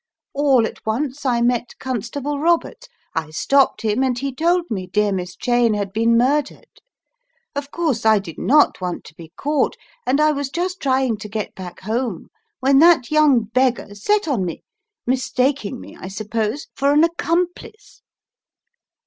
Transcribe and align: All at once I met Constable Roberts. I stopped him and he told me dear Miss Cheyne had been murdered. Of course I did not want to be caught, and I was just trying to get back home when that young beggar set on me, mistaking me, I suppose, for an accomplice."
All 0.33 0.65
at 0.65 0.83
once 0.83 1.27
I 1.27 1.41
met 1.43 1.75
Constable 1.77 2.39
Roberts. 2.39 2.87
I 3.13 3.29
stopped 3.29 3.83
him 3.83 4.01
and 4.01 4.17
he 4.17 4.33
told 4.33 4.63
me 4.71 4.87
dear 4.87 5.11
Miss 5.11 5.35
Cheyne 5.35 5.75
had 5.75 5.93
been 5.93 6.17
murdered. 6.17 6.81
Of 7.53 7.69
course 7.69 8.03
I 8.03 8.17
did 8.17 8.39
not 8.39 8.81
want 8.81 9.03
to 9.03 9.13
be 9.13 9.31
caught, 9.37 9.75
and 10.07 10.19
I 10.19 10.31
was 10.31 10.49
just 10.49 10.81
trying 10.81 11.17
to 11.17 11.29
get 11.29 11.53
back 11.53 11.81
home 11.81 12.29
when 12.61 12.79
that 12.79 13.11
young 13.11 13.43
beggar 13.43 13.93
set 13.93 14.27
on 14.27 14.43
me, 14.43 14.63
mistaking 15.05 15.79
me, 15.79 15.95
I 15.95 16.07
suppose, 16.07 16.65
for 16.73 16.91
an 16.91 17.03
accomplice." 17.03 18.01